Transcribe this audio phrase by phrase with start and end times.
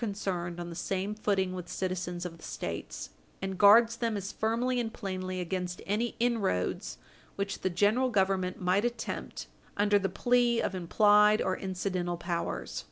[0.03, 4.31] 451 concerned, on the same footing with citizens of the States, and guards them as
[4.31, 6.97] firmly and plainly against any inroads
[7.35, 9.45] which the General Government might attempt
[9.77, 12.79] under the plea of implied or incidental powers.